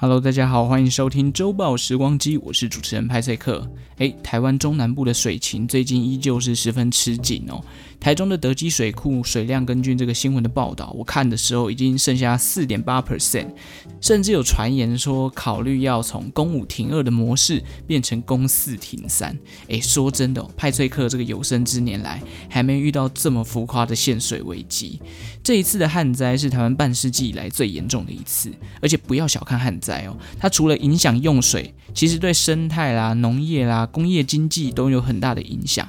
[0.00, 3.68] Hello，大家好，欢迎收听周报时光机，我是主持人派翠克。
[3.96, 7.60] 诶，台湾中南部的水情最近依旧是十分吃紧哦。
[8.00, 13.48] 台中的德基水库水量，根据这个新闻的报道，我看的时候已经剩下四点八 percent，
[14.00, 19.36] 甚至有传言说考虑要从公五停二的模式变成公四停三。
[19.66, 25.00] 诶，说真的，派翠克这个有生之年来还没遇到这么浮夸的限水危机。
[25.42, 35.88] 这一次的旱灾是台湾半世纪以来最严重的一次，而且不要小看旱灾哦，它除了影响用水，其实对生态啦、农业啦、工业经济都有很大的影响。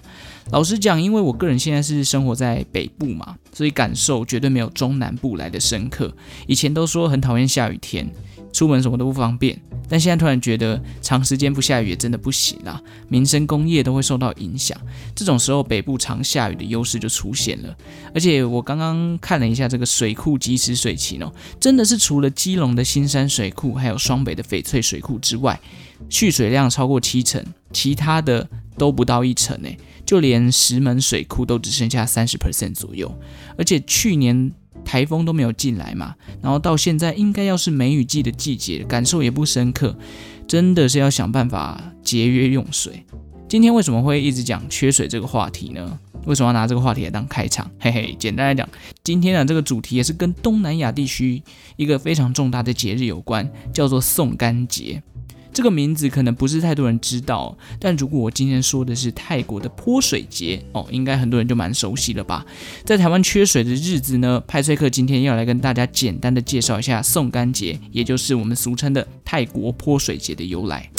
[0.51, 6.11] 老实讲，因为我个人现在是生活在北部嘛，所以感受绝对没有中南部来的深刻。
[6.47, 8.09] 以前都说很讨厌下雨天，
[8.51, 14.77] 出门什么都不方便，但现在突然觉得长时间不下雨也真的不行啦，民生工业都会受到影响。
[15.15, 17.75] 这种时候，北部常下雨的优势就出现了。
[18.13, 25.59] 而且我刚刚看了一下这个水库即时水情哦，真的是除了基隆的新山水库，还有双北的翡翠水库之外，
[26.09, 29.77] 蓄水量超过七成，其他的都不到一成诶。
[30.05, 33.13] 就连石门水库都只剩下三十 percent 左右，
[33.55, 34.51] 而且去年
[34.85, 39.95] 台风都没有进来嘛，然后到现在应该要是梅雨季的季节，感受也不深刻，
[40.47, 43.05] 真的是要想办法节约用水。
[43.47, 45.99] 今天为什么会一直讲缺水这个话题呢？
[46.25, 47.69] 为什么要拿这个话题来当开场？
[47.79, 48.67] 嘿嘿，简单来讲，
[49.03, 51.41] 今天的这个主题也是跟东南亚地区
[51.75, 55.01] 一个非常重大的节日有关，叫做送干节。
[55.59, 62.45] 这个名字可能不是太多人知道，但如果我今天说的是泰国的泼水节哦，应该很多人就蛮熟悉了吧？
[62.85, 70.89] 在台湾缺水的日子呢，派翠克今天要来跟大家简单的介绍一下送干节，也就是我们俗称的泰国泼水节的由来。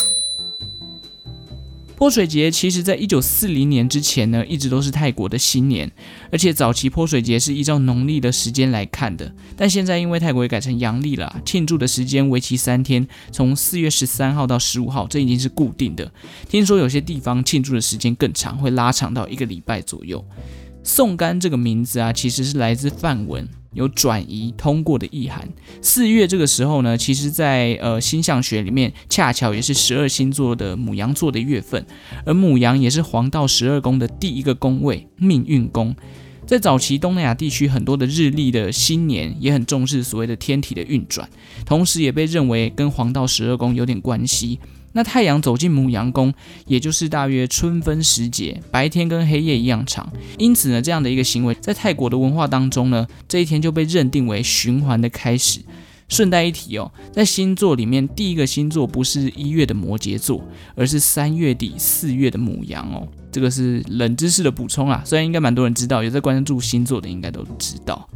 [2.01, 5.93] 泼水节其实，在一九四零年之前呢，一直都是泰国的新年，
[6.33, 9.31] 而且早期泼水节是依照农历的时间来看的。
[9.55, 16.11] 但现在因为泰国也改成阳历了，庆祝的时间为期三天，从四月十三号到十五号，这已经是固定的。
[16.49, 20.25] 听说有些地方庆祝的时间更长，会拉长到一个礼拜左右。
[20.83, 23.47] 送干这个名字啊，其实是来自梵文。
[23.73, 25.49] 有转移通过的意涵。
[25.81, 31.87] 四月这个时候呢，其实在呃星象学里面，恰巧也是十二星座的母羊座的月份，
[32.25, 35.95] 而母羊也是黄道十二宫的第一个宫位，命运宫。
[36.47, 41.29] 在早期东南亚地区，很多的日历的新年也很重视所谓的天体的运转，
[41.65, 44.59] 同时也被认为跟黄道十二宫有点关系。
[44.93, 46.33] 那太阳走进母羊宫，
[46.67, 50.13] 也就是大约春分时节，白天跟黑夜一样长。
[50.39, 55.61] 因此呢，这样的一个行为在泰国的文化当中呢，这一天就被认定为循环的开始。
[56.09, 63.07] 顺带一提哦，在星座里面，第一个星座不是一月的摩羯座，而是三月底四月的母羊哦。
[63.31, 68.11] 这个是冷知识的补充啊，虽然应该蛮多人知道，有在关注星座的应该都知道。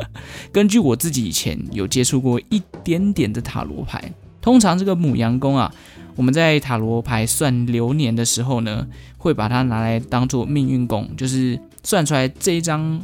[0.51, 5.73] 根据我自己以前有接触过一点点的塔罗牌，通常这个母羊宫啊。
[6.17, 8.87] 我们在塔罗牌算流年的时候呢，
[9.19, 13.01] 会把它拿来当做命运宫，就是算出来这一张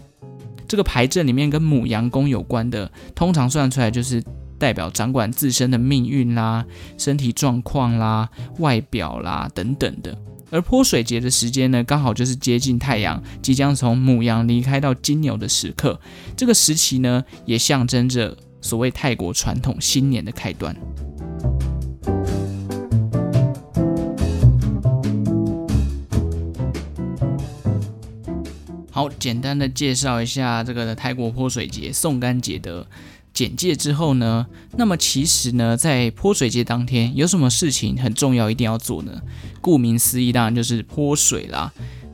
[0.69, 4.23] 这个牌阵里面跟母羊宫有关的，通常算出来就是
[4.59, 6.65] 代表掌管自身的命运啦、
[6.97, 8.29] 身体状况啦、
[8.59, 10.17] 外表啦等等的。
[10.53, 16.01] 而泼水节的时间呢，刚好就是接近太阳即将从母羊离开到金牛的时刻，
[16.37, 20.77] 这个时期呢，也象征着所谓泰国传统新年的开端。
[29.01, 32.87] 好，简单的介绍一下这个泰国泼水节、送干节的
[33.33, 34.47] 简介之后呢，
[34.77, 39.23] 那么其实呢，在泼水节当天有什么事情很重要一定要做呢？
[39.63, 41.73] 顾名思义，当然就是泼水啦。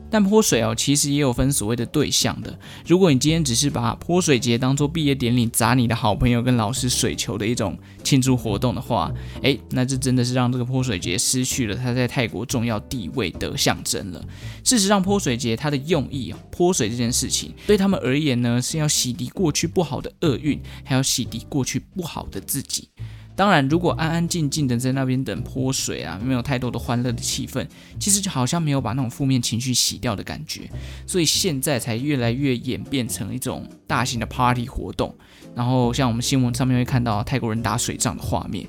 [0.09, 2.57] 但泼水哦，其实也有分所谓的对象的。
[2.87, 14.23] 如果你今天只是把泼水节当做毕业典礼砸你的好朋友跟老师水球的一种庆祝活动的话，诶，那这真的是让这个泼水节失去了它在泰国重要地位的象征了。
[14.63, 22.89] 事实上，泼水节它的用意哦，泼水这件事情对他们而言呢，是要洗涤过去不好的厄运，还要洗涤过去不好的自己。
[23.37, 27.63] 当然，如果安安静静的在那边等泼水啊，没有太多的欢乐的气氛，
[27.99, 30.61] 其实就好像没有把那种负面情绪洗掉的感觉。
[31.05, 35.15] 所以现在才越来越演变成一种大型的 party 活动。
[35.53, 38.67] 然后像我们新闻上面会看到泰国人打水仗的画面。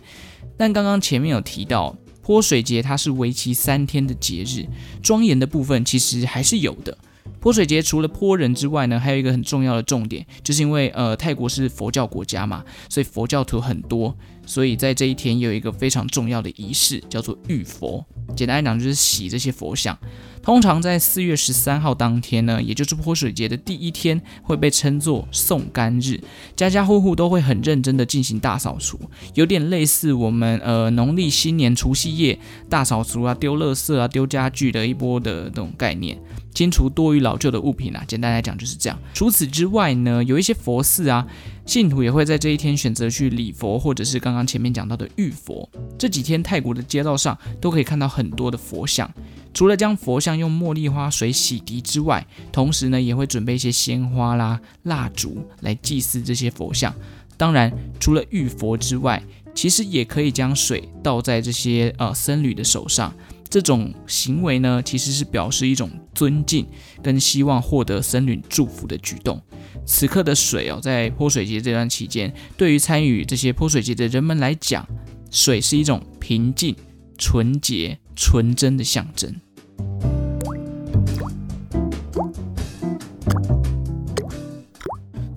[0.58, 4.66] 但刚刚前面有提到泼水节，它是为期三天的节日，
[5.02, 6.98] 庄严的部分其实还是有的。
[7.40, 14.14] 泼水节除了泼人之外呢，还有一个很重要的重点，就是因为呃泰国是佛教国家嘛，所以佛教徒很多。
[14.48, 18.02] 所以在这一天有一个非常重要的仪式，叫做浴佛。
[18.34, 19.96] 简单来讲，就是洗这些佛像。
[20.42, 26.18] 通常在四月十三号当天呢，也就是泼水节的第一天，会被称作送干日。
[26.56, 28.98] 家家户户都会很认真的进行大扫除，
[29.34, 32.38] 有点类似我们呃农历新年除夕夜
[32.70, 36.18] 大扫除啊、丢垃圾啊、丢家具的一波的这种概念。
[36.54, 38.98] 清除多余老旧的物品啊，简单来讲就是这样。
[39.12, 41.24] 除此之外呢，有一些佛寺啊，
[41.68, 45.68] 信徒也会在这一天选择去礼佛，或者是刚刚前面讲到的浴佛。
[45.98, 49.12] 这几天泰国的街道上都可以看到很多的佛像，
[49.52, 56.94] 除了将佛像用茉莉花水洗涤之外，同时呢也会准备一些鲜花啦、蜡烛来祭祀这些佛像。
[57.36, 59.22] 当然，除了浴佛之外，
[59.54, 63.12] 其实也可以将水倒在这些呃僧侣的手上。
[63.50, 66.66] 这种行为呢，其实是表示一种尊敬
[67.02, 69.40] 跟希望获得僧侣祝福的举动。
[69.86, 74.86] 此刻的水哦，在泼水节这段期间，对于参与这些泼水节的人们来讲，
[75.30, 76.76] 水是一种平静、
[77.16, 79.34] 纯洁、纯真的象征。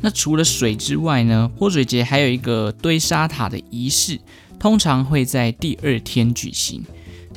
[0.04, 4.20] 那除了水之外呢，泼水节还有一个堆沙塔的仪式，
[4.60, 6.84] 通常会在第二天举行。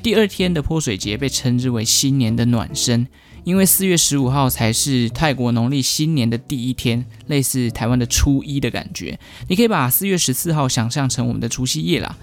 [0.05, 3.09] 第二天的泼水节被称之为新年的暖身，
[3.43, 9.19] 因为四月十五号才是泰国农历新年的第一天，类似台湾的初一的感觉。
[9.49, 12.15] 你可以把四月十四号想象成我们的除夕夜啦。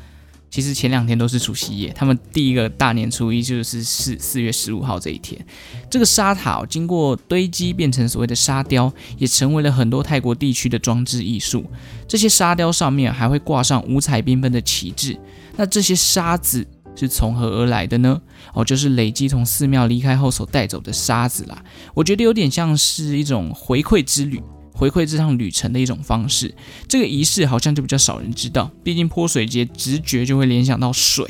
[0.51, 5.43] 其实前两天都是除夕夜，他们第一个大年初一就是四四月十五号这一天。
[5.89, 11.65] 这个沙塔经过堆积变成所谓的沙雕，也成为了很多泰国地区的装置艺术。
[12.07, 15.17] 这些沙雕上面还会挂上五彩缤纷的旗帜。
[15.55, 16.67] 那这些沙子。
[16.95, 18.21] 是从何而来的呢？
[18.53, 21.63] 哦，就是累积从寺庙离开后所带走的沙子啦。
[21.93, 24.41] 我觉得有点像是一种回馈之旅，
[24.73, 26.53] 回馈这趟旅程的一种方式。
[26.87, 31.25] 这个仪式好像就比较少人知道，毕竟泼水节直觉就会联想到水。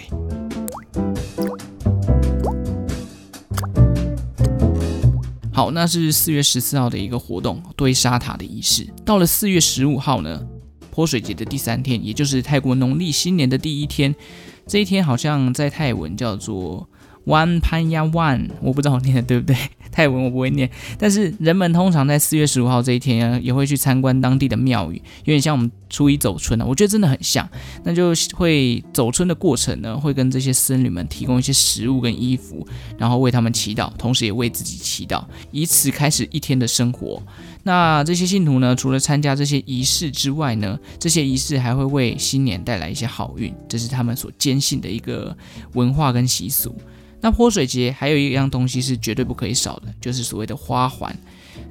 [5.53, 8.87] 好，那是四月十四号的一个活动，堆沙塔的仪式。
[9.05, 10.41] 到了四月十五号呢，
[10.89, 14.15] 泼水节的第三天，也就是泰国农历新年的第一天。
[14.67, 16.87] 这一天好像在泰文叫做
[17.25, 19.55] one panya one，我不知道我念的对不对，
[19.91, 20.69] 泰文我不会念。
[20.97, 24.95] 但是人们通常在四月十五号这一天也会去参观当地的庙宇，
[25.25, 26.65] 有点像我们初一走春呢。
[26.67, 27.47] 我觉得真的很像，
[27.83, 32.65] 那就会走春的过程呢，会跟这些僧侣们提供一些食物跟衣服，
[32.97, 37.21] 然后为他们祈祷，同时也为自己祈祷，以此开始一天的生活。
[37.63, 45.35] 那这些信徒呢，除了参加这些仪式之外呢，这些仪式还会为新年带来一些好运，这是他们所坚信的一个
[45.73, 46.75] 文化跟习俗。
[47.21, 51.15] 那泼水节还有一样东西是绝对不可以少的，就是所谓的花环，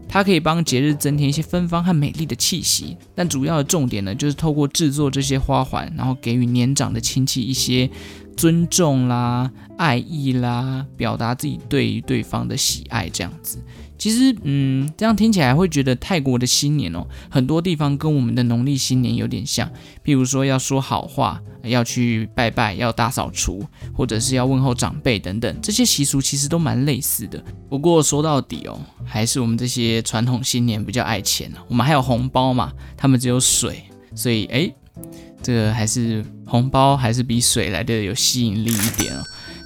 [0.08, 2.96] 它可以帮节日增添一些芬芳和美丽的气息。
[3.14, 7.90] 但主要的重点呢，就是透过制作这些花环，然后给予年长的亲戚一些
[8.36, 13.58] 尊重啦、爱意啦，表达自己对于对方的喜爱，这样子。
[13.98, 19.70] 其实，嗯，这样听起来会觉得泰国的新年哦，很多地方跟我们的农历新年有点像。
[20.02, 23.62] 譬如说要说好话，要去拜拜，要大扫除，
[23.94, 27.44] 或者是要问候长辈等等，这些习俗其实都蛮类似的。
[27.68, 31.52] 不过说到底哦，还是我们这些传统新年比较爱钱。
[31.68, 33.84] 我们还有红包嘛，他们只有水，
[34.14, 34.74] 所以诶，
[35.42, 39.22] 这个还是红包还是比水来的有吸引力一点哦。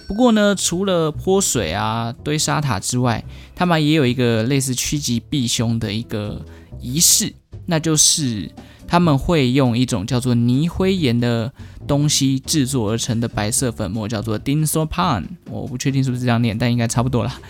[0.06, 3.24] 不过呢，除了泼水啊、堆沙塔之外，
[3.54, 6.44] 他们也有一个类似趋吉避凶的一个
[6.78, 7.32] 仪式，
[7.66, 8.50] 那就是
[8.86, 11.50] 他们会用一种叫做泥灰岩的
[11.86, 15.24] 东西制作而成的白色粉末，叫做 Dinsopan。
[15.50, 17.40] 我不确定是不是这样念，但应该差不多啦。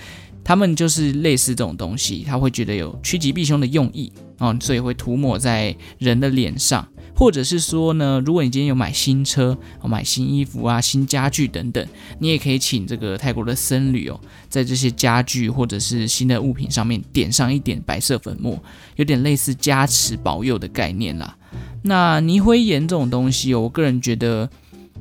[0.45, 6.87] 他们就是类似这种东西，他会觉得有趋吉避凶的用意哦，所以会涂抹在人的脸上。
[7.14, 11.87] 或者是说呢，如果你今天有买新车、买新衣服啊、新家具等等，
[12.18, 18.61] 你也可以请这个泰国的僧侣哦，在这些家具或者是新的物品上面点上一点白色粉末，
[18.97, 21.37] 有点类似加持保佑的概念啦。
[21.83, 24.50] 那泥灰岩这种东西哦，我个人觉得，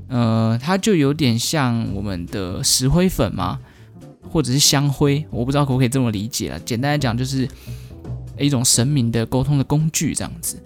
[0.07, 3.59] 呃，它就有点像我们的石灰粉嘛，
[4.29, 6.59] 或者是香灰，我不知道可不可以这么理解啦。
[6.63, 7.47] 简单来讲，就是
[8.37, 10.61] 一种神明的沟通的工具这样子。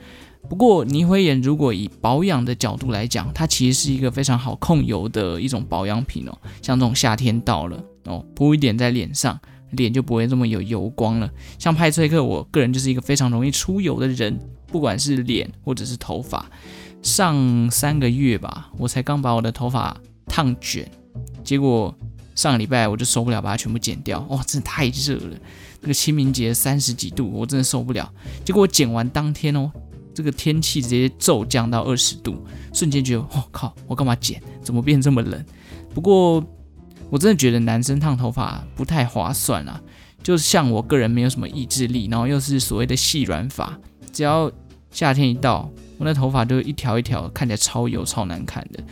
[0.50, 6.38] 不过泥灰岩如果以保养的角度来讲，它其实是一个非常好控油的一种保养品哦。
[6.62, 9.38] 像这种夏天到了哦，铺一点在脸上，
[9.72, 11.29] 脸就不会这么有油光了。
[11.60, 16.46] 像派翠克，我个人就是一个非常容易出油的人，不管是脸或者是头发。
[17.03, 19.96] 上三个月吧，我才刚把我的头发
[20.27, 20.89] 烫卷，
[21.44, 21.94] 结果
[22.36, 24.20] 上个礼拜我就受不了，把它全部剪掉。
[24.29, 25.38] 哇，真的太热了，
[25.82, 28.10] 那个清明节三十几度，我真的受不了。
[28.46, 29.72] 结果我剪完当天哦。
[30.17, 32.43] 这个天气直接骤降到二十度，
[32.74, 34.41] 瞬间觉得，哦靠，我干嘛剪？
[34.63, 35.45] 怎么变这么冷？
[35.93, 36.43] 不过
[37.12, 39.79] 我真的觉得男生烫头发不太划算啊。
[40.24, 43.77] 就像我个人没有什么意志力，然后又是所谓的细软发，
[44.12, 44.51] 只要
[44.89, 48.83] 夏天一到，我那头发就一条一条，看起来超油超难看的。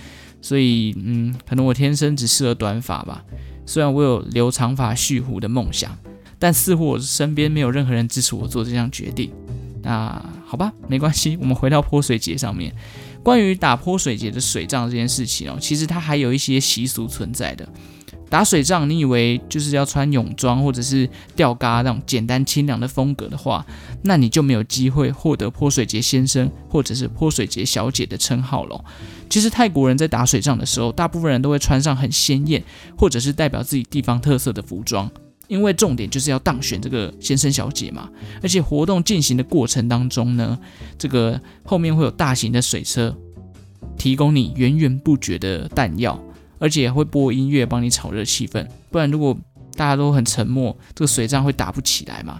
[0.43, 3.25] 所以，嗯，可能我天生只适合短发吧。
[3.65, 5.97] 虽然我有留长发蓄胡的梦想，
[6.37, 9.31] 但似乎我身边没有任何人支持我做这项决定。
[9.81, 12.73] 那好吧，没关系，我们回到泼水节上面。
[13.23, 17.67] 关于打泼水节的水仗这件事情哦，其实它还有一些习俗存在的。
[18.29, 23.65] 打水仗，你以为就是要穿泳装或者是吊嘎那种简单清凉的风格的话，
[24.03, 28.83] 那你就没有机会获得泼水节先生或者是泼水节小姐的称号了。
[29.29, 32.63] 其实泰国人在打水仗的时候，大部分人都会穿上很鲜艳
[32.97, 35.09] 或者是代表自己地方特色的服装。
[35.47, 38.09] 因为重点就是要当选这个先生小姐嘛，
[38.41, 40.57] 而且活动进行的过程当中呢，
[40.97, 43.15] 这个后面会有大型的水车
[43.97, 46.19] 提供你源源不绝的弹药，
[46.59, 48.67] 而且会播音乐帮你炒热气氛。
[48.89, 49.37] 不然如果
[49.75, 52.39] 大家都很沉默，这个水仗会打不起来嘛。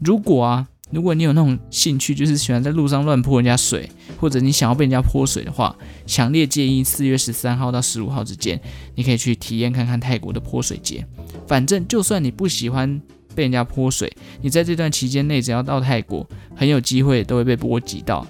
[0.00, 0.68] 如果啊。
[0.90, 5.76] 如果你有那种兴趣，就是喜欢在路上乱泼人家水，或者你想要被人家泼水的话，
[6.06, 8.58] 强烈建议四月十三号到十五号之间，
[8.94, 11.06] 你可以去体验看看泰国的泼水节。
[11.46, 13.00] 反正就算你不喜欢
[13.34, 16.26] 被人家泼水，你在这段期间内只要到泰国，
[16.56, 18.26] 很有机会都会被波及到。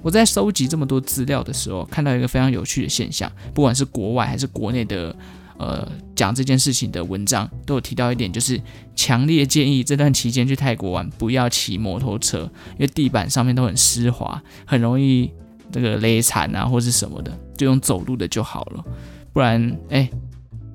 [0.00, 5.14] 我在收集这么多资料的时候，看到一个非常有趣的现象，不管是国外还是国内的。
[5.58, 8.60] 呃，讲这件事情的文章都有提到一点，就是
[8.94, 15.30] 强烈建议这段期间去泰国玩不要骑摩托车，因为地板上面都很湿滑，很容易
[15.72, 18.84] 这个勒残啊，或是什么的，就用走路的就好了。
[19.32, 20.08] 不然，哎，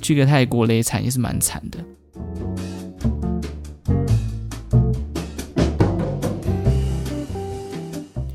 [0.02, 1.80] 去个泰国勒残也是蛮惨的。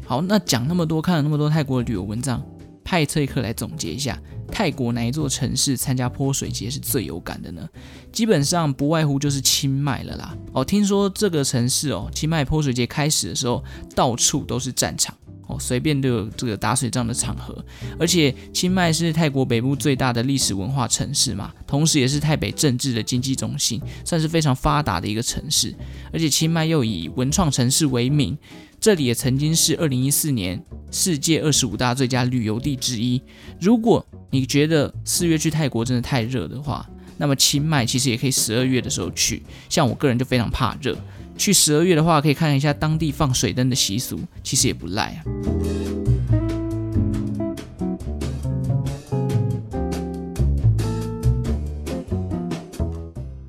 [0.07, 2.43] 好，那讲那么多，看了那么多泰国旅游文章，
[2.83, 4.19] 派翠克来总结一下。
[4.50, 7.69] 泰国哪一座城市参加泼水节是最有感的呢？
[8.11, 10.37] 基本上不外乎就是清迈了啦。
[10.52, 13.62] 哦，听说这个城市哦，清迈泼水节开始的时候，
[13.95, 15.14] 到处都是战场
[15.47, 17.64] 哦，随便都有这个打水仗的场合。
[17.99, 25.75] 而且清迈是泰国北部最大的历史文化城市嘛，同时也是泰北政治的经济中心，算是非常发达的一个城市。
[26.12, 28.37] 而且清迈又以文创城市为名。
[28.80, 33.20] 这里也曾经是二零一四年世界二十五大最佳旅游地之一。
[33.61, 39.42] 如果你觉得四月去泰国真的太热的话，那么清迈其实也可以十二月的时候去。
[39.68, 40.97] 像我个人就非常怕热，
[41.37, 45.98] 去十二月的话可以看一下当地放水灯的习俗，其实也不赖啊。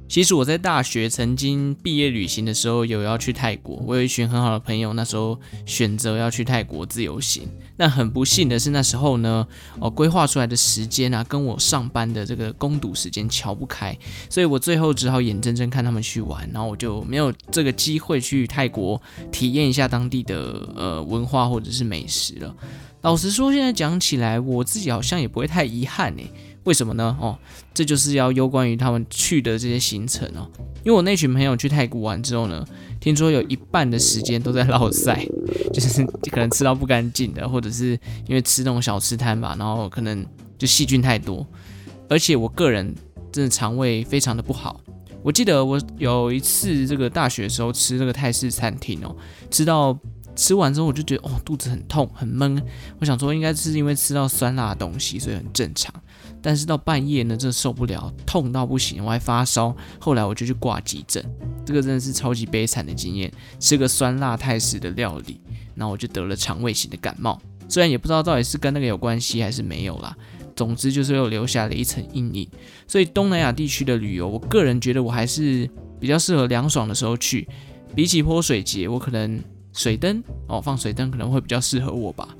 [0.09, 7.47] 其实我在大学曾经毕业旅行的时候有要去泰国，我有一群很好的朋友，那时候选择要去泰国自由行。
[7.77, 9.47] 那很不幸的是那时候呢，
[9.79, 13.95] 哦，规划出来的时间啊，跟我上班的这个工读时间乔不开，
[14.31, 18.99] 所以我最后只好眼睁睁看他们去玩，然后我就没有这个机会去泰国
[19.31, 22.55] 体验一下当地的呃文化或者是美食了。
[23.01, 26.23] 老实说，现在讲起来，我自己好像也不会太遗憾呢。
[26.65, 27.17] 为什么呢？
[27.19, 27.37] 哦，
[27.73, 30.47] 这就是要攸关于他们去的这些行程哦。
[30.83, 32.65] 因为我那群朋友去泰国玩之后呢，
[32.99, 35.25] 听说有一半的时间都在落赛，
[35.73, 40.25] 就是可能吃到不干净的，或者是因为吃那种小吃摊吧，然后可能
[40.57, 41.45] 就细菌太多。
[42.07, 42.93] 而且我个人
[43.31, 44.79] 真的肠胃非常的不好。
[45.21, 49.13] 我记得我有一次这个大学的时候吃这个泰式餐厅哦，
[49.51, 49.97] 吃到
[50.39, 52.63] 吃完之后我就觉得哦，肚子很痛很闷。
[52.97, 55.93] 我想说应该是因为吃到酸辣的东西，所以很正常。
[56.41, 59.75] 但是到半夜呢，真的受不了，痛到不行，我还发烧。
[59.99, 61.21] 后来我就去挂急诊，
[61.65, 63.29] 这个真的是超级悲惨的经验。
[63.59, 65.41] 吃个酸辣泰式的料理，
[65.75, 67.37] 然后我就得了肠胃型的感冒。
[67.67, 70.15] 虽然也不知道到底是跟那个有关系还是没有啦，
[70.55, 72.47] 总之就是又留下了一层阴影。
[72.87, 75.69] 所以东南亚地区的旅游，我个人觉得我还是
[75.99, 77.45] 比较适合凉爽的时候去。
[77.95, 79.43] 比起泼水节，我可能
[79.79, 82.35] 水灯哦，放水灯可能会比较适合我吧。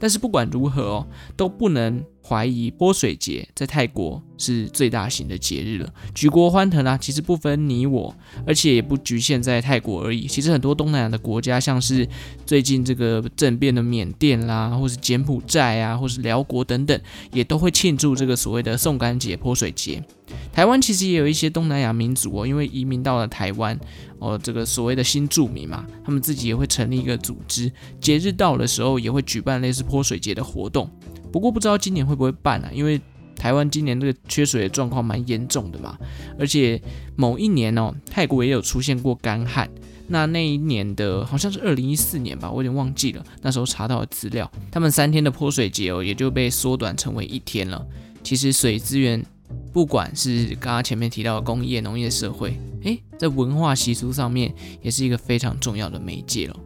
[0.00, 1.06] 但是不管如何哦，
[1.36, 6.96] 都不能怀疑泼水节在泰国是最大型的节日了，举国欢腾啊！
[6.96, 8.14] 其实不分你我，
[8.46, 10.26] 而且也不局限在泰国而已。
[10.26, 12.08] 其实很多东南亚的国家，像是
[12.46, 16.98] 最近这个政变的缅甸啦，或是柬埔寨啊，或是寮国等等，
[17.32, 20.02] 也都会庆祝这个所谓的送干节、泼水节。
[20.52, 23.78] 台湾其实也有一些东南亚民族哦，因为移民到了台湾
[24.18, 30.88] 哦，这个所谓的新住民嘛，他们自己也会成立一个组织，节日到的时候也会举办类似泼水节的活动。
[31.32, 32.70] 不过不知道今年会不会办啊？
[32.72, 33.00] 因为
[33.36, 35.96] 台湾今年这个缺水的状况蛮严重的嘛，
[36.38, 36.80] 而且
[37.16, 39.70] 某一年哦，泰国也有出现过干旱，
[40.08, 43.24] 那那一年的好像是二零一四年吧，我有点忘记了。
[43.40, 47.82] 那时候查到的资料，他们三天的泼水节哦，也就被缩短成为一天了。
[48.22, 49.24] 其实水资源，
[49.72, 56.56] 不管是刚刚前面提到的工业、农业社会，诶，在文化习俗上面也是一个非常重要的媒介了。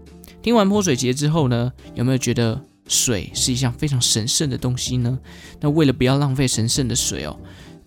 [0.42, 5.18] 听完泼水节之后呢，有没有觉得水是一项非常神圣的东西呢？
[5.60, 7.38] 那为了不要浪费神圣的水哦，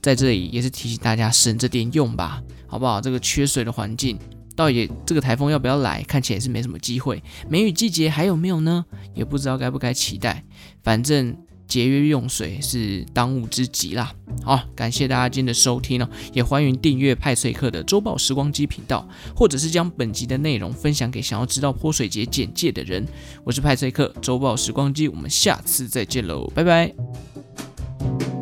[0.02, 3.00] 在这里也是提醒大家省着点用吧，好不好？
[3.00, 4.18] 这个缺水的环境。
[4.56, 6.02] 到底，这个台风要不要来？
[6.02, 7.22] 看起来是没什么机会。
[7.48, 8.84] 梅雨季节还有没有呢？
[9.14, 10.44] 也不知道该不该期待。
[10.82, 14.14] 反正节约用水是当务之急啦。
[14.44, 23.06] 好，感谢大家今天的收听哦，也欢迎订阅派翠克的周报时光机频道，或者是将本集的内容分享给想要知道泼水节简介的人。
[23.44, 28.37] 我是派翠克，周报时光机，我们下次再见喽，拜拜。